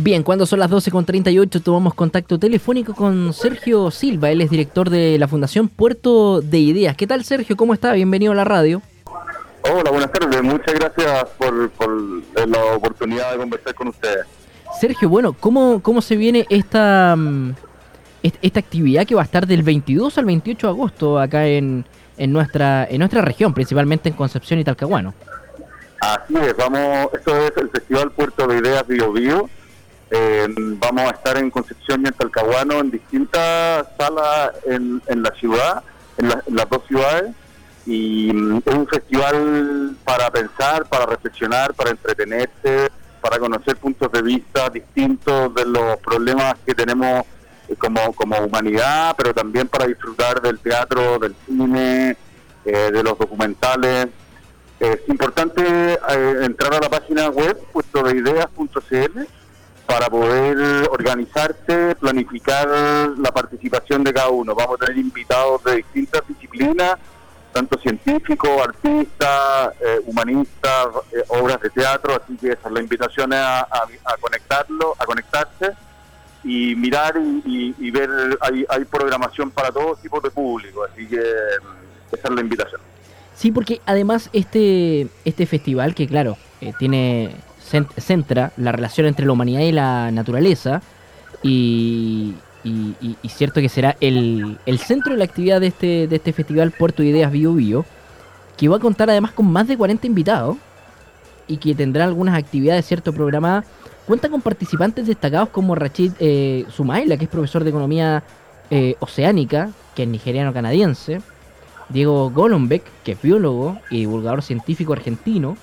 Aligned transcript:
Bien, 0.00 0.22
cuando 0.22 0.46
son 0.46 0.60
las 0.60 0.70
12.38 0.70 1.60
tomamos 1.60 1.92
contacto 1.92 2.38
telefónico 2.38 2.94
con 2.94 3.32
Sergio 3.32 3.90
Silva, 3.90 4.30
él 4.30 4.40
es 4.40 4.48
director 4.48 4.90
de 4.90 5.18
la 5.18 5.26
Fundación 5.26 5.66
Puerto 5.68 6.40
de 6.40 6.58
Ideas. 6.60 6.96
¿Qué 6.96 7.08
tal 7.08 7.24
Sergio? 7.24 7.56
¿Cómo 7.56 7.74
está? 7.74 7.94
Bienvenido 7.94 8.30
a 8.30 8.36
la 8.36 8.44
radio. 8.44 8.80
Hola, 9.62 9.90
buenas 9.90 10.12
tardes. 10.12 10.40
Muchas 10.40 10.72
gracias 10.74 11.24
por, 11.36 11.52
la 12.48 12.64
oportunidad 12.76 13.32
de 13.32 13.38
conversar 13.38 13.74
con 13.74 13.88
ustedes. 13.88 14.24
Sergio, 14.80 15.08
bueno, 15.08 15.32
¿cómo, 15.32 15.82
cómo 15.82 16.00
se 16.00 16.14
viene 16.14 16.46
esta, 16.48 17.16
mm, 17.16 17.54
esta 18.22 18.60
actividad 18.60 19.04
que 19.04 19.16
va 19.16 19.22
a 19.22 19.24
estar 19.24 19.48
del 19.48 19.64
22 19.64 20.16
al 20.16 20.26
28 20.26 20.68
de 20.68 20.70
agosto 20.70 21.18
acá 21.18 21.48
en, 21.48 21.84
en, 22.16 22.32
nuestra, 22.32 22.86
en 22.88 23.00
nuestra 23.00 23.20
región, 23.20 23.52
principalmente 23.52 24.08
en 24.08 24.14
Concepción 24.14 24.60
y 24.60 24.64
Talcahuano? 24.64 25.12
Así 25.98 26.36
es, 26.36 26.56
vamos, 26.56 27.08
esto 27.12 27.36
es 27.36 27.52
el 27.56 27.68
Festival 27.70 28.12
Puerto 28.12 28.46
de 28.46 28.58
Ideas 28.58 28.86
Bio 28.86 29.12
Bio 29.12 29.50
eh, 30.10 30.46
vamos 30.56 31.04
a 31.04 31.14
estar 31.14 31.36
en 31.36 31.50
Concepción 31.50 32.02
y 32.02 32.08
en 32.08 32.14
Talcahuano 32.14 32.80
en 32.80 32.90
distintas 32.90 33.86
salas 33.98 34.52
en, 34.64 35.02
la 35.22 35.30
ciudad, 35.32 35.82
en, 36.16 36.28
las 36.28 36.68
dos 36.70 36.82
ciudades. 36.86 37.34
Y 37.86 38.32
mm, 38.32 38.62
es 38.64 38.74
un 38.74 38.86
festival 38.86 39.96
para 40.04 40.30
pensar, 40.30 40.86
para 40.86 41.06
reflexionar, 41.06 41.74
para 41.74 41.90
entretenerse, 41.90 42.90
para 43.20 43.38
conocer 43.38 43.76
puntos 43.76 44.10
de 44.12 44.22
vista 44.22 44.70
distintos 44.70 45.54
de 45.54 45.66
los 45.66 45.98
problemas 45.98 46.54
que 46.64 46.74
tenemos 46.74 47.24
eh, 47.68 47.74
como, 47.76 48.12
como 48.14 48.38
humanidad, 48.38 49.14
pero 49.16 49.34
también 49.34 49.68
para 49.68 49.86
disfrutar 49.86 50.40
del 50.40 50.58
teatro, 50.58 51.18
del 51.18 51.34
cine, 51.46 52.16
eh, 52.64 52.90
de 52.92 53.02
los 53.02 53.18
documentales. 53.18 54.08
Es 54.80 55.00
importante 55.08 55.98
entrar 56.44 56.72
a 56.74 56.78
la 56.78 56.88
página 56.88 57.28
web 57.30 57.58
puestodeideas.cl 57.72 59.37
para 59.88 60.10
poder 60.10 60.86
organizarse, 60.90 61.96
planificar 61.98 62.68
la 63.16 63.32
participación 63.32 64.04
de 64.04 64.12
cada 64.12 64.28
uno. 64.28 64.54
Vamos 64.54 64.76
a 64.76 64.84
tener 64.84 64.98
invitados 64.98 65.64
de 65.64 65.76
distintas 65.76 66.20
disciplinas, 66.28 66.96
tanto 67.54 67.78
científicos, 67.78 68.50
artistas, 68.62 69.72
eh, 69.80 70.00
humanistas, 70.04 70.88
eh, 71.10 71.24
obras 71.28 71.58
de 71.62 71.70
teatro, 71.70 72.20
así 72.22 72.36
que 72.36 72.48
esa 72.48 72.68
es 72.68 72.70
la 72.74 72.80
invitación 72.80 73.32
a, 73.32 73.66
conectarlo, 74.20 74.94
a 74.98 75.06
conectarse 75.06 75.72
y 76.44 76.74
mirar 76.76 77.14
y, 77.46 77.90
ver, 77.90 78.10
hay, 78.42 78.66
hay 78.68 78.84
programación 78.84 79.50
para 79.50 79.72
todos 79.72 80.02
tipos 80.02 80.22
de 80.22 80.30
público, 80.30 80.84
así 80.84 81.06
que 81.06 81.16
mm, 81.16 82.14
esa 82.14 82.28
es 82.28 82.34
la 82.34 82.40
invitación. 82.42 82.82
Sí, 83.34 83.52
porque 83.52 83.80
además 83.86 84.28
este, 84.34 85.08
este 85.24 85.46
festival, 85.46 85.94
que 85.94 86.06
claro, 86.06 86.36
eh, 86.60 86.74
tiene 86.78 87.34
centra 87.68 88.52
la 88.56 88.72
relación 88.72 89.06
entre 89.06 89.26
la 89.26 89.32
humanidad 89.32 89.60
y 89.60 89.72
la 89.72 90.10
naturaleza 90.10 90.82
y, 91.42 92.34
cierto 93.28 93.60
que 93.60 93.68
será 93.68 93.96
el, 94.00 94.58
centro 94.78 95.12
de 95.12 95.18
la 95.18 95.24
actividad 95.24 95.60
de 95.60 95.68
este, 95.68 96.08
de 96.08 96.16
este 96.16 96.32
festival 96.32 96.72
Puerto 96.72 97.02
Ideas 97.02 97.30
Bio 97.30 97.54
Bio, 97.54 97.84
que 98.56 98.68
va 98.68 98.76
a 98.76 98.80
contar 98.80 99.10
además 99.10 99.32
con 99.32 99.46
más 99.50 99.68
de 99.68 99.76
40 99.76 100.06
invitados 100.06 100.56
y 101.46 101.56
que 101.58 101.74
tendrá 101.74 102.04
algunas 102.04 102.36
actividades 102.36 102.86
cierto 102.86 103.12
programadas. 103.12 103.64
Cuenta 104.06 104.28
con 104.28 104.40
participantes 104.40 105.06
destacados 105.06 105.50
como 105.50 105.74
Rachid 105.74 106.12
eh, 106.18 106.64
Sumaila, 106.70 107.16
que 107.16 107.24
es 107.24 107.30
profesor 107.30 107.62
de 107.62 107.70
economía 107.70 108.22
eh, 108.70 108.96
oceánica, 109.00 109.70
que 109.94 110.04
es 110.04 110.08
nigeriano-canadiense, 110.08 111.20
Diego 111.88 112.30
Golombek, 112.30 112.82
que 113.02 113.12
es 113.12 113.22
biólogo 113.22 113.78
y 113.90 114.00
divulgador 114.00 114.42
científico 114.42 114.92
argentino, 114.92 115.56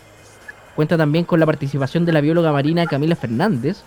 Cuenta 0.76 0.98
también 0.98 1.24
con 1.24 1.40
la 1.40 1.46
participación 1.46 2.04
de 2.04 2.12
la 2.12 2.20
bióloga 2.20 2.52
marina 2.52 2.86
Camila 2.86 3.16
Fernández 3.16 3.84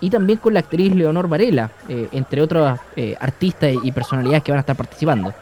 y 0.00 0.10
también 0.10 0.38
con 0.38 0.54
la 0.54 0.60
actriz 0.60 0.94
Leonor 0.94 1.28
Varela, 1.28 1.72
eh, 1.88 2.08
entre 2.12 2.40
otros 2.40 2.78
eh, 2.94 3.16
artistas 3.20 3.74
y 3.82 3.90
personalidades 3.90 4.44
que 4.44 4.52
van 4.52 4.58
a 4.58 4.60
estar 4.60 4.76
participando. 4.76 5.34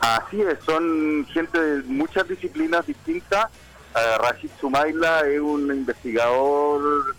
Así 0.00 0.42
es, 0.42 0.58
son 0.64 1.26
gente 1.32 1.58
de 1.58 1.82
muchas 1.84 2.28
disciplinas 2.28 2.86
distintas. 2.86 3.46
Uh, 3.94 4.22
Rashid 4.22 4.50
Sumaila 4.60 5.20
es 5.20 5.40
un 5.40 5.70
investigador 5.70 7.14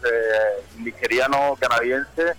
nigeriano 0.79 1.55
canadiense 1.59 2.33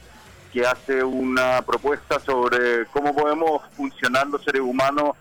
que 0.53 0.66
hace 0.66 1.03
una 1.03 1.62
propuesta 1.62 2.19
sobre 2.21 2.87
cómo 2.87 3.15
podemos 3.15 3.62
funcionar 3.77 4.27
los 4.27 4.43
seres 4.43 4.62
humanos 4.62 5.16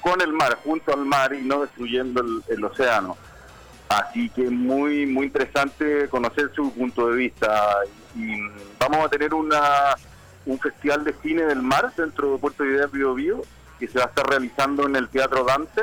con 0.00 0.20
el 0.20 0.32
mar, 0.32 0.58
junto 0.64 0.92
al 0.92 1.04
mar 1.04 1.32
y 1.34 1.42
no 1.42 1.62
destruyendo 1.62 2.22
el 2.48 2.64
océano. 2.64 3.16
Así 3.94 4.28
que 4.30 4.50
muy 4.50 5.06
muy 5.06 5.26
interesante 5.26 6.08
conocer 6.08 6.50
su 6.54 6.72
punto 6.72 7.08
de 7.08 7.16
vista. 7.16 7.76
Y 8.16 8.34
vamos 8.78 9.06
a 9.06 9.08
tener 9.08 9.32
una, 9.34 9.94
un 10.46 10.58
festival 10.58 11.04
de 11.04 11.14
cine 11.22 11.42
del 11.44 11.62
mar 11.62 11.92
dentro 11.96 12.32
de 12.32 12.38
Puerto 12.38 12.64
Idea 12.64 12.86
Bio 12.86 13.14
Bio 13.14 13.42
que 13.78 13.88
se 13.88 13.98
va 13.98 14.04
a 14.04 14.08
estar 14.08 14.26
realizando 14.26 14.86
en 14.86 14.96
el 14.96 15.08
Teatro 15.08 15.44
Dante, 15.44 15.82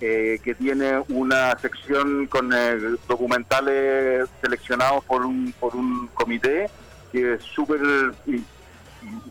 eh, 0.00 0.40
que 0.42 0.54
tiene 0.54 1.02
una 1.08 1.56
sección 1.58 2.26
con 2.26 2.52
eh, 2.52 2.96
documentales 3.08 4.28
seleccionados 4.40 5.04
por 5.04 5.24
un, 5.24 5.54
por 5.58 5.76
un 5.76 6.08
comité 6.08 6.70
que 7.12 7.34
es 7.34 7.42
súper... 7.42 7.80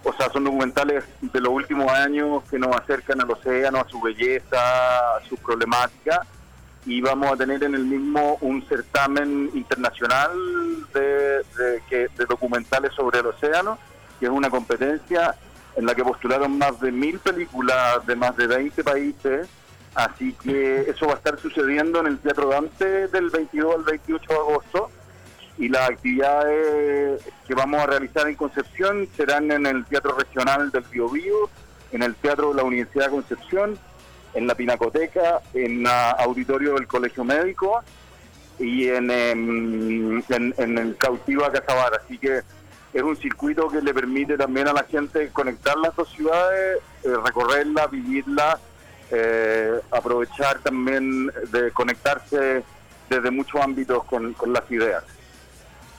O 0.03 0.13
sea, 0.13 0.29
son 0.31 0.43
documentales 0.43 1.03
de 1.19 1.41
los 1.41 1.49
últimos 1.49 1.91
años 1.91 2.43
que 2.49 2.59
nos 2.59 2.75
acercan 2.75 3.21
al 3.21 3.31
océano, 3.31 3.79
a 3.79 3.89
su 3.89 3.99
belleza, 3.99 5.15
a 5.17 5.21
su 5.27 5.35
problemática 5.37 6.21
y 6.85 7.01
vamos 7.01 7.31
a 7.31 7.37
tener 7.37 7.63
en 7.63 7.75
el 7.75 7.85
mismo 7.85 8.37
un 8.41 8.65
certamen 8.67 9.49
internacional 9.53 10.31
de, 10.93 12.09
documentales 12.27 12.93
sobre 12.93 13.19
el 13.19 13.27
océano, 13.27 13.77
que 14.19 14.25
es 14.25 14.31
una 14.31 14.49
competencia 14.49 15.35
en 15.75 15.85
la 15.85 15.95
que 15.95 16.03
postularon 16.03 16.57
más 16.57 16.79
de 16.81 16.91
mil 16.91 17.19
películas 17.19 18.05
de 18.05 18.15
más 18.15 18.35
de 18.35 18.47
20 18.47 18.83
países, 18.83 19.47
así 19.95 20.33
que 20.33 20.81
eso 20.81 21.07
va 21.07 21.13
a 21.13 21.15
estar 21.17 21.39
sucediendo 21.39 21.99
en 22.01 22.07
el 22.07 22.19
Teatro 22.19 22.49
Dante 22.49 23.07
del 23.07 23.29
22 23.29 23.75
al 23.75 23.83
28 23.83 24.25
de 24.27 24.35
agosto. 24.35 24.89
Y 25.55 25.69
las 25.69 25.91
actividades 25.91 27.21
que 27.47 27.53
vamos 27.53 27.79
a 27.79 27.85
realizar 27.85 28.27
en 28.27 28.33
Concepción 28.33 29.07
serán 29.15 29.51
en 29.51 29.67
el 29.67 29.85
Teatro 29.85 30.17
Regional 30.17 30.71
del 30.71 30.83
Bio 30.85 31.07
Bio, 31.09 31.49
en 31.91 32.01
el 32.01 32.15
Teatro 32.15 32.49
de 32.49 32.55
la 32.55 32.63
Universidad 32.63 33.05
de 33.05 33.11
Concepción 33.11 33.77
en 34.33 34.47
la 34.47 34.55
Pinacoteca, 34.55 35.41
en 35.53 35.81
el 35.81 35.87
auditorio 35.87 36.73
del 36.75 36.87
Colegio 36.87 37.23
Médico 37.23 37.83
y 38.59 38.87
en, 38.87 39.09
em, 39.09 40.23
en, 40.29 40.77
el 40.77 40.95
Cautiva 40.97 41.51
Casabar. 41.51 41.93
Así 42.03 42.17
que 42.17 42.41
es 42.93 43.01
un 43.01 43.15
circuito 43.17 43.67
que 43.67 43.81
le 43.81 43.93
permite 43.93 44.37
también 44.37 44.67
a 44.67 44.73
la 44.73 44.83
gente 44.83 45.29
conectar 45.29 45.77
las 45.77 45.95
dos 45.95 46.09
ciudades, 46.09 46.79
eh, 47.03 47.09
recorrerlas, 47.23 47.89
vivirlas, 47.91 48.59
eh, 49.11 49.79
aprovechar 49.91 50.59
también 50.59 51.27
de 51.51 51.71
conectarse 51.71 52.63
desde 53.09 53.31
muchos 53.31 53.61
ámbitos 53.61 54.03
con, 54.05 54.33
con 54.33 54.53
las 54.53 54.69
ideas. 54.71 55.03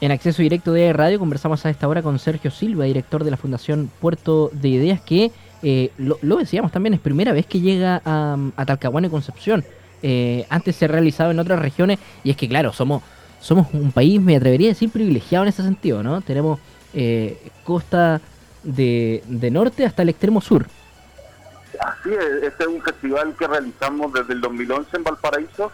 En 0.01 0.11
acceso 0.11 0.43
directo 0.43 0.73
de 0.73 0.93
Radio 0.93 1.19
conversamos 1.19 1.65
a 1.65 1.71
esta 1.71 1.89
hora 1.89 2.03
con 2.03 2.19
Sergio 2.19 2.51
Silva, 2.51 2.85
director 2.85 3.25
de 3.25 3.31
la 3.31 3.37
Fundación 3.37 3.91
Puerto 4.01 4.51
de 4.53 4.69
Ideas, 4.69 5.01
que 5.01 5.31
eh, 5.63 5.91
lo, 5.97 6.37
decíamos 6.37 6.73
también, 6.73 6.95
es 6.95 7.01
primera 7.01 7.33
vez 7.33 7.47
que 7.47 7.61
llega 7.61 8.03
a, 8.05 8.65
Talcahuano 8.67 9.07
y 9.07 9.11
Concepción. 9.11 9.65
Eh, 10.03 10.47
antes 10.51 10.77
se 10.77 10.85
ha 10.85 10.89
realizado 10.89 11.31
en 11.31 11.39
otras 11.39 11.59
regiones 11.59 11.99
y 12.23 12.31
es 12.31 12.37
que, 12.37 12.49
claro, 12.49 12.73
somos, 12.73 13.03
somos 13.41 13.69
un 13.73 13.91
país, 13.91 14.21
me 14.21 14.37
atrevería 14.37 14.69
a 14.69 14.73
decir, 14.73 14.91
privilegiado 14.91 15.45
en 15.45 15.49
ese 15.49 15.63
sentido, 15.63 16.03
¿no? 16.03 16.21
Tenemos 16.21 16.61
eh, 16.93 17.51
costa 17.65 18.21
de, 18.63 19.23
norte 19.51 19.87
hasta 19.87 20.03
el 20.03 20.11
extremo 20.11 20.41
sur. 20.41 20.67
Así 21.81 22.11
es, 22.11 22.43
este 22.43 22.65
es 22.65 22.69
un 22.69 22.83
festival 22.83 23.35
que 23.39 23.47
realizamos 23.47 24.13
desde 24.13 24.35
el 24.35 24.41
2011 24.41 24.97
en 24.97 25.03
Valparaíso 25.03 25.73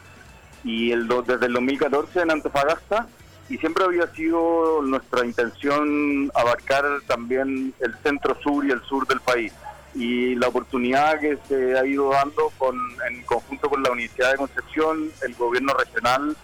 y 0.64 0.92
el 0.92 1.08
desde 1.26 1.46
el 1.46 1.52
2014 1.52 2.20
en 2.20 2.30
Antofagasta 2.30 3.06
y 3.48 3.58
siempre 3.58 3.84
había 3.84 4.06
sido 4.14 4.80
nuestra 4.82 5.26
intención 5.26 6.30
abarcar 6.34 6.84
también 7.06 7.74
el 7.80 7.94
centro 8.02 8.36
sur 8.40 8.64
y 8.64 8.70
el 8.70 8.80
sur 8.82 9.06
del 9.06 9.20
país 9.20 9.52
y 9.94 10.34
la 10.36 10.48
oportunidad 10.48 11.18
que 11.18 11.38
se 11.48 11.78
ha 11.78 11.84
ido 11.84 12.10
dando 12.10 12.52
con, 12.58 12.76
en 13.08 13.22
conjunto 13.24 13.68
con 13.68 13.82
la 13.82 13.90
Universidad 13.90 14.32
de 14.32 14.36
Concepción, 14.36 15.10
el 15.22 15.34
gobierno 15.34 15.74
regional 15.74 16.36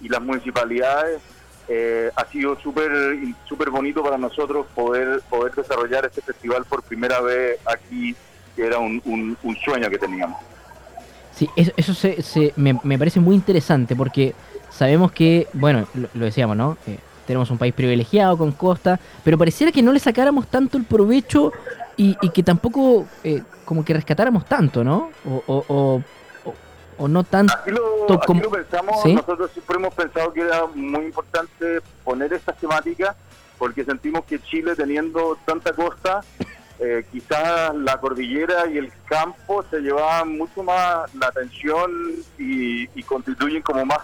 y 0.00 0.08
las 0.08 0.22
municipalidades, 0.22 1.20
eh, 1.68 2.10
ha 2.14 2.24
sido 2.26 2.58
súper 2.60 2.92
súper 3.48 3.70
bonito 3.70 4.00
para 4.02 4.16
nosotros 4.16 4.66
poder 4.72 5.20
poder 5.28 5.52
desarrollar 5.52 6.06
este 6.06 6.22
festival 6.22 6.64
por 6.64 6.82
primera 6.82 7.20
vez 7.20 7.58
aquí, 7.66 8.14
que 8.54 8.64
era 8.64 8.78
un, 8.78 9.02
un, 9.04 9.56
sueño 9.64 9.90
que 9.90 9.98
teníamos. 9.98 10.40
Sí, 11.34 11.50
eso, 11.56 11.72
eso 11.76 11.92
se, 11.92 12.22
se 12.22 12.52
me, 12.54 12.78
me, 12.84 12.96
parece 12.98 13.18
muy 13.18 13.34
interesante 13.34 13.96
porque 13.96 14.32
sabemos 14.70 15.10
que, 15.10 15.48
bueno, 15.54 15.88
lo, 15.94 16.24
decíamos, 16.24 16.56
¿no? 16.56 16.78
Tenemos 17.26 17.50
un 17.50 17.58
país 17.58 17.74
privilegiado 17.74 18.38
con 18.38 18.52
costa, 18.52 19.00
pero 19.24 19.36
pareciera 19.36 19.72
que 19.72 19.82
no 19.82 19.92
le 19.92 19.98
sacáramos 19.98 20.46
tanto 20.46 20.78
el 20.78 20.84
provecho 20.84 21.52
y, 21.96 22.14
que 22.30 22.42
tampoco 22.42 23.06
eh, 23.24 23.42
como 23.64 23.84
que 23.84 23.94
rescatáramos 23.94 24.44
tanto, 24.44 24.84
¿no? 24.84 25.10
O, 25.46 26.02
o 26.98 27.08
no 27.08 27.24
tanto 27.24 27.52
Así 27.52 27.70
lo, 27.70 28.50
pensamos, 28.50 29.02
¿Sí? 29.02 29.14
nosotros 29.14 29.50
siempre 29.52 29.76
hemos 29.76 29.94
pensado 29.94 30.32
que 30.32 30.40
era 30.40 30.66
muy 30.66 31.06
importante 31.06 31.80
poner 32.04 32.32
estas 32.32 32.56
temáticas 32.56 33.16
porque 33.58 33.84
sentimos 33.84 34.24
que 34.24 34.38
Chile 34.40 34.74
teniendo 34.76 35.38
tanta 35.44 35.72
costa, 35.72 36.20
eh, 36.78 37.06
quizás 37.10 37.74
la 37.74 37.98
cordillera 37.98 38.66
y 38.66 38.78
el 38.78 38.92
campo 39.06 39.64
se 39.70 39.80
llevaban 39.80 40.36
mucho 40.36 40.62
más 40.62 41.12
la 41.14 41.28
atención 41.28 41.90
y, 42.38 42.88
y 42.98 43.02
constituyen 43.02 43.62
como 43.62 43.84
más, 43.84 44.00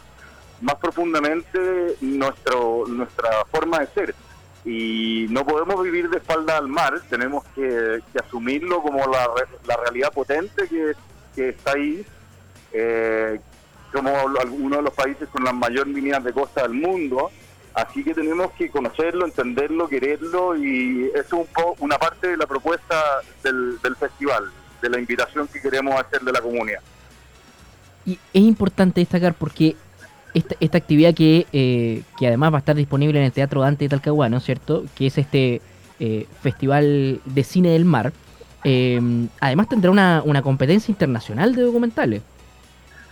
más 0.60 0.76
profundamente 0.76 1.96
nuestro, 2.00 2.84
nuestra 2.88 3.44
forma 3.50 3.80
de 3.80 3.86
ser. 3.88 4.14
Y 4.64 5.26
no 5.30 5.44
podemos 5.44 5.82
vivir 5.82 6.08
de 6.08 6.18
espalda 6.18 6.56
al 6.58 6.68
mar, 6.68 7.00
tenemos 7.10 7.44
que, 7.54 8.00
que 8.12 8.18
asumirlo 8.18 8.80
como 8.80 8.98
la, 9.08 9.28
la 9.66 9.76
realidad 9.76 10.12
potente 10.12 10.68
que, 10.68 10.92
que 11.34 11.48
está 11.48 11.72
ahí 11.72 12.04
eh, 12.72 13.40
somos 13.92 14.12
uno 14.52 14.76
de 14.76 14.82
los 14.82 14.94
países 14.94 15.28
con 15.28 15.44
las 15.44 15.52
mayores 15.52 15.92
líneas 15.92 16.24
de 16.24 16.32
costa 16.32 16.62
del 16.62 16.72
mundo, 16.72 17.30
así 17.74 18.02
que 18.02 18.14
tenemos 18.14 18.52
que 18.52 18.70
conocerlo, 18.70 19.26
entenderlo, 19.26 19.88
quererlo 19.88 20.56
y 20.56 21.10
es 21.14 21.30
un 21.32 21.44
po- 21.46 21.76
una 21.80 21.98
parte 21.98 22.28
de 22.28 22.36
la 22.38 22.46
propuesta 22.46 22.96
del, 23.42 23.78
del 23.82 23.96
festival, 23.96 24.50
de 24.80 24.88
la 24.88 24.98
invitación 24.98 25.46
que 25.48 25.60
queremos 25.60 26.00
hacer 26.00 26.20
de 26.22 26.32
la 26.32 26.40
comunidad. 26.40 26.80
Y 28.06 28.12
es 28.32 28.42
importante 28.42 29.00
destacar 29.00 29.34
porque 29.34 29.76
esta, 30.34 30.54
esta 30.60 30.78
actividad 30.78 31.14
que, 31.14 31.46
eh, 31.52 32.02
que 32.18 32.26
además 32.26 32.52
va 32.52 32.56
a 32.56 32.60
estar 32.60 32.76
disponible 32.76 33.18
en 33.18 33.26
el 33.26 33.32
Teatro 33.32 33.60
Dante 33.60 33.84
de 33.84 33.88
Talcahuano, 33.90 34.40
¿cierto? 34.40 34.84
Que 34.96 35.06
es 35.08 35.18
este 35.18 35.60
eh, 36.00 36.26
Festival 36.42 37.20
de 37.24 37.44
Cine 37.44 37.70
del 37.70 37.84
Mar. 37.84 38.12
eh, 38.64 39.00
además 39.40 39.68
tendrá 39.68 39.90
una, 39.90 40.22
una 40.24 40.42
competencia 40.42 40.90
internacional 40.90 41.54
de 41.54 41.62
documentales. 41.62 42.22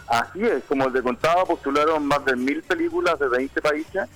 Así 0.08 0.42
es, 0.42 0.64
como 0.64 0.90
te 0.90 1.02
contaba, 1.02 1.44
postularon 1.44 2.04
más 2.06 2.24
de 2.24 2.34
mil 2.34 2.62
películas 2.62 3.18
de 3.18 3.28
20 3.28 3.60
países 3.62 4.08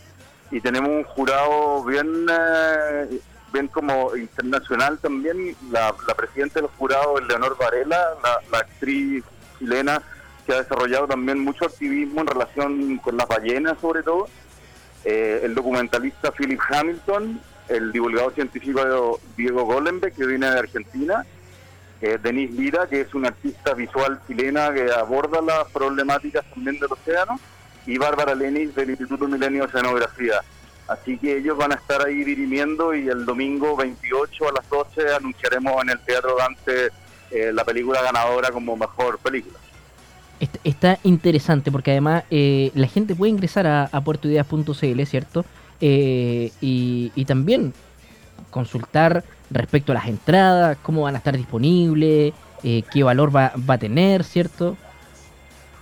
y 0.50 0.60
tenemos 0.60 0.90
un 0.90 1.04
jurado 1.04 1.84
bien, 1.84 2.26
eh, 2.28 3.20
bien 3.52 3.68
como 3.68 4.16
internacional 4.16 4.98
también. 4.98 5.54
La, 5.70 5.94
la 6.08 6.14
presidenta 6.14 6.54
de 6.56 6.62
los 6.62 6.72
jurados 6.72 7.20
es 7.20 7.28
Leonor 7.28 7.56
Varela, 7.56 8.14
la, 8.22 8.40
la 8.50 8.58
actriz 8.58 9.22
chilena 9.58 10.02
que 10.44 10.52
ha 10.52 10.62
desarrollado 10.62 11.06
también 11.06 11.38
mucho 11.40 11.66
activismo 11.66 12.20
en 12.20 12.26
relación 12.26 12.98
con 12.98 13.16
las 13.16 13.26
ballenas 13.26 13.78
sobre 13.80 14.02
todo. 14.02 14.28
Eh, 15.04 15.40
el 15.44 15.54
documentalista 15.54 16.32
Philip 16.32 16.60
Hamilton, 16.70 17.40
el 17.68 17.92
divulgador 17.92 18.34
científico 18.34 19.20
Diego 19.36 19.64
Golenbeck, 19.64 20.14
que 20.14 20.26
viene 20.26 20.50
de 20.50 20.58
Argentina, 20.58 21.24
eh, 22.00 22.18
Denise 22.22 22.54
Lira, 22.54 22.86
que 22.86 23.02
es 23.02 23.14
una 23.14 23.28
artista 23.28 23.74
visual 23.74 24.20
chilena 24.26 24.72
que 24.72 24.90
aborda 24.90 25.40
las 25.40 25.70
problemáticas 25.70 26.44
también 26.50 26.78
del 26.78 26.92
océano, 26.92 27.38
y 27.86 27.98
Bárbara 27.98 28.34
Lenis 28.34 28.74
del 28.74 28.90
Instituto 28.90 29.28
Milenio 29.28 29.62
de 29.62 29.68
Oceanografía. 29.68 30.40
Así 30.88 31.16
que 31.18 31.38
ellos 31.38 31.56
van 31.56 31.72
a 31.72 31.76
estar 31.76 32.04
ahí 32.04 32.24
dirimiendo 32.24 32.94
y 32.94 33.08
el 33.08 33.24
domingo 33.24 33.76
28 33.76 34.48
a 34.48 34.52
las 34.52 34.68
12 34.68 35.14
anunciaremos 35.14 35.82
en 35.82 35.90
el 35.90 36.00
Teatro 36.00 36.36
Dante 36.36 36.90
eh, 37.30 37.52
la 37.52 37.64
película 37.64 38.02
ganadora 38.02 38.50
como 38.50 38.76
mejor 38.76 39.18
película. 39.18 39.58
Est- 40.44 40.56
Está 40.64 40.98
interesante 41.04 41.70
porque 41.72 41.90
además 41.92 42.24
eh, 42.30 42.70
la 42.74 42.86
gente 42.86 43.14
puede 43.14 43.30
ingresar 43.30 43.66
a, 43.66 43.84
a 43.90 44.00
puertoideas.cl, 44.02 45.02
¿cierto? 45.06 45.44
Eh, 45.80 46.52
y, 46.60 47.12
y 47.14 47.24
también 47.24 47.72
consultar 48.50 49.24
respecto 49.50 49.92
a 49.92 49.96
las 49.96 50.06
entradas, 50.06 50.78
cómo 50.82 51.02
van 51.02 51.14
a 51.14 51.18
estar 51.18 51.36
disponibles, 51.36 52.32
eh, 52.62 52.82
qué 52.92 53.02
valor 53.02 53.34
va, 53.34 53.52
va 53.68 53.74
a 53.74 53.78
tener, 53.78 54.24
¿cierto? 54.24 54.76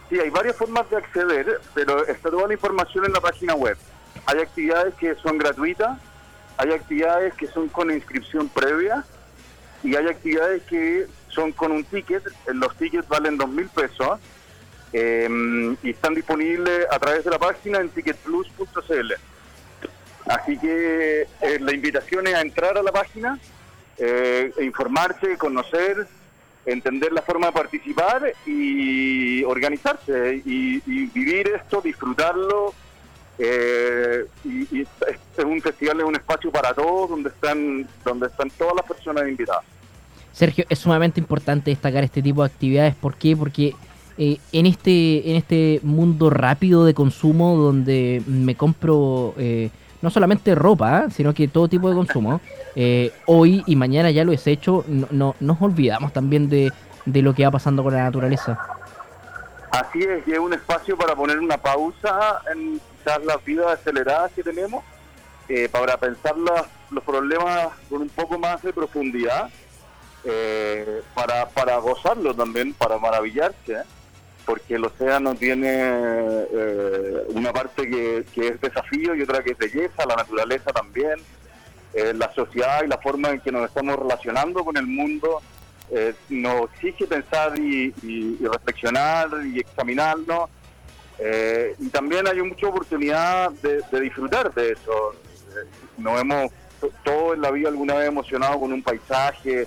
Sí, 0.09 0.19
hay 0.19 0.31
varias 0.31 0.57
formas 0.57 0.89
de 0.91 0.97
acceder, 0.97 1.61
pero 1.75 2.07
está 2.07 2.31
toda 2.31 2.47
la 2.49 2.55
información 2.55 3.05
en 3.07 3.13
la 3.13 3.21
página 3.21 3.55
web. 3.55 3.77
Hay 4.27 4.39
actividades 4.41 4.95
que 4.95 5.15
son 5.17 5.39
gratuitas, 5.39 5.99
hay 6.59 6.71
actividades 6.73 7.35
que 7.35 7.47
son 7.47 7.69
con 7.69 7.91
inscripción 7.91 8.49
previa 8.49 9.05
y 9.83 9.97
hay 9.97 10.07
actividades 10.07 10.63
que 10.65 11.07
son 11.29 11.53
con 11.53 11.73
un 11.73 11.85
ticket. 11.85 12.23
Los 12.53 12.75
tickets 12.77 13.09
valen 13.09 13.39
dos 13.39 13.49
mil 13.49 13.67
pesos 13.69 14.19
eh, 14.93 15.77
y 15.83 15.91
están 15.91 16.15
disponibles 16.15 16.87
a 16.91 16.99
través 16.99 17.25
de 17.25 17.31
la 17.31 17.39
página 17.39 17.79
en 17.81 17.89
ticketplus.cl. 17.89 19.13
Así 20.27 20.57
que 20.59 21.23
eh, 21.23 21.59
la 21.61 21.75
invitación 21.75 22.27
es 22.27 22.35
a 22.35 22.41
entrar 22.41 22.79
a 22.79 22.83
la 22.83 22.93
página, 22.93 23.39
eh, 23.99 24.53
e 24.57 24.65
informarse, 24.65 25.37
conocer, 25.37 26.07
entender 26.65 27.13
la 27.13 27.23
forma 27.23 27.49
de 27.49 27.53
participar 27.53 28.33
y 28.47 29.43
organizarse 29.45 30.43
y, 30.45 30.79
vivir 31.09 31.49
esto, 31.49 31.81
disfrutarlo. 31.81 32.75
eh, 33.39 34.27
y, 34.45 34.83
es 34.83 35.45
un 35.45 35.61
festival, 35.61 36.01
es 36.01 36.07
un 36.07 36.15
espacio 36.15 36.53
para 36.53 36.73
todos 36.75 37.11
donde 37.11 37.31
están, 37.31 37.89
donde 38.05 38.27
están 38.27 38.51
todas 38.51 38.77
las 38.77 38.87
personas 38.87 39.27
invitadas. 39.27 39.65
Sergio, 40.33 40.65
es 40.69 40.79
sumamente 40.79 41.19
importante 41.19 41.71
destacar 41.71 42.05
este 42.05 42.23
tipo 42.23 42.43
de 42.43 42.47
actividades. 42.47 42.95
¿Por 42.95 43.17
qué? 43.17 43.37
Porque 43.37 43.75
eh, 44.19 44.39
en, 44.53 44.67
este, 44.67 45.31
en 45.31 45.37
este 45.37 45.81
mundo 45.83 46.31
rápido 46.31 46.85
de 46.85 46.95
consumo 46.95 47.57
donde 47.57 48.23
me 48.27 48.55
compro 48.57 49.35
eh, 49.39 49.71
no 50.01 50.11
solamente 50.11 50.55
ropa, 50.55 51.05
¿eh? 51.07 51.11
sino 51.11 51.33
que 51.33 51.47
todo 51.49 51.69
tipo 51.69 51.89
de 51.89 51.95
consumo, 51.95 52.41
eh, 52.75 53.13
hoy 53.27 53.63
y 53.67 53.77
mañana 53.77 54.11
ya 54.11 54.25
lo 54.25 54.33
he 54.33 54.39
hecho, 54.47 54.85
no, 54.89 55.07
no- 55.11 55.35
nos 55.41 55.63
olvidamos 55.63 56.13
también 56.13 56.49
de, 56.49 56.73
de 57.07 57.23
lo 57.23 57.35
que 57.35 57.45
va 57.45 57.51
pasando 57.53 57.83
con 57.85 57.95
la 57.95 58.03
naturaleza. 58.05 58.59
Así 59.71 60.01
es, 60.03 60.27
y 60.27 60.33
es 60.33 60.39
un 60.39 60.53
espacio 60.53 60.97
para 60.97 61.15
poner 61.15 61.39
una 61.39 61.57
pausa 61.57 62.43
en 62.53 62.81
quizás 62.99 63.25
las 63.25 63.43
vidas 63.45 63.79
aceleradas 63.79 64.31
que 64.33 64.43
tenemos, 64.43 64.85
eh, 65.49 65.69
para 65.71 65.97
pensar 65.97 66.35
los 66.37 67.05
problemas 67.05 67.69
con 67.89 68.03
un 68.03 68.09
poco 68.09 68.39
más 68.39 68.61
de 68.63 68.73
profundidad, 68.73 69.49
eh, 70.25 71.03
para, 71.15 71.49
para 71.49 71.77
gozarlo 71.79 72.35
también, 72.35 72.75
para 72.75 72.99
maravillarse. 72.99 73.79
Porque 74.45 74.75
el 74.75 74.85
océano 74.85 75.35
tiene 75.35 75.69
eh, 75.71 77.23
una 77.29 77.53
parte 77.53 77.89
que, 77.89 78.19
es 78.49 78.61
desafío 78.61 79.15
y 79.15 79.23
otra 79.23 79.43
que 79.43 79.53
es 79.53 79.59
belleza, 79.59 80.05
la 80.07 80.17
naturaleza 80.17 80.73
también, 80.73 81.15
eh, 81.95 82.13
la 82.15 82.33
sociedad 82.33 82.83
y 82.85 82.89
la 82.89 82.99
forma 82.99 83.31
en 83.31 83.41
que 83.41 83.53
nos 83.53 83.69
estamos 83.69 83.97
relacionando 83.99 84.65
con 84.65 84.77
el 84.77 84.87
mundo 84.87 85.41
eh, 85.91 86.15
nos 86.31 86.71
exige 86.73 87.07
pensar 87.07 87.59
y, 87.59 87.93
y- 88.03 88.39
y 88.41 88.47
reflexionar 88.47 89.29
y 89.45 89.61
examinarnos. 89.61 90.49
y 91.79 91.89
también 91.91 92.27
hay 92.27 92.41
mucha 92.43 92.67
oportunidad 92.67 93.51
de, 93.63 93.81
de 93.93 94.01
disfrutar 94.01 94.53
de 94.55 94.73
eso. 94.73 95.15
Nos 95.99 96.21
hemos 96.21 96.51
to- 96.81 96.91
todo 97.05 97.35
en 97.35 97.43
la 97.43 97.51
vida 97.51 97.69
alguna 97.69 97.95
vez 97.95 98.09
emocionado 98.09 98.59
con 98.59 98.73
un 98.73 98.83
paisaje 98.83 99.67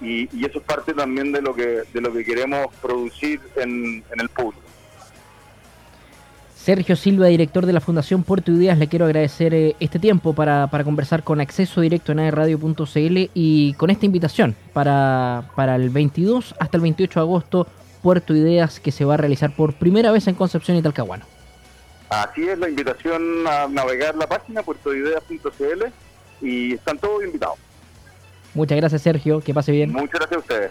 y, 0.00 0.28
y 0.36 0.44
eso 0.44 0.58
es 0.58 0.64
parte 0.64 0.92
también 0.92 1.32
de 1.32 1.42
lo 1.42 1.54
que 1.54 1.82
de 1.92 2.00
lo 2.00 2.12
que 2.12 2.24
queremos 2.24 2.66
producir 2.80 3.40
en, 3.56 4.04
en 4.12 4.20
el 4.20 4.28
público. 4.28 4.64
Sergio 6.64 6.96
Silva, 6.96 7.26
director 7.26 7.66
de 7.66 7.74
la 7.74 7.80
Fundación 7.82 8.22
Puerto 8.22 8.50
Ideas, 8.50 8.78
le 8.78 8.88
quiero 8.88 9.04
agradecer 9.04 9.52
eh, 9.52 9.76
este 9.80 9.98
tiempo 9.98 10.34
para, 10.34 10.68
para 10.68 10.82
conversar 10.82 11.22
con 11.22 11.42
acceso 11.42 11.82
directo 11.82 12.12
en 12.12 12.20
aerradio.cl 12.20 13.30
y 13.34 13.74
con 13.74 13.90
esta 13.90 14.06
invitación 14.06 14.56
para, 14.72 15.50
para 15.56 15.76
el 15.76 15.90
22 15.90 16.54
hasta 16.58 16.78
el 16.78 16.82
28 16.82 17.20
de 17.20 17.22
agosto, 17.22 17.66
Puerto 18.02 18.34
Ideas, 18.34 18.80
que 18.80 18.92
se 18.92 19.04
va 19.04 19.12
a 19.12 19.16
realizar 19.18 19.54
por 19.54 19.74
primera 19.74 20.10
vez 20.10 20.26
en 20.26 20.36
Concepción 20.36 20.78
y 20.78 20.82
Talcahuano. 20.82 21.26
Así 22.08 22.48
es 22.48 22.58
la 22.58 22.70
invitación 22.70 23.46
a 23.46 23.68
navegar 23.68 24.14
la 24.14 24.26
página 24.26 24.62
puertoideas.cl 24.62 25.84
y 26.40 26.72
están 26.72 26.98
todos 26.98 27.24
invitados. 27.24 27.58
Muchas 28.54 28.76
gracias, 28.76 29.02
Sergio, 29.02 29.40
que 29.40 29.52
pase 29.52 29.72
bien. 29.72 29.90
Muchas 29.90 30.20
gracias 30.20 30.36
a 30.36 30.38
ustedes. 30.38 30.70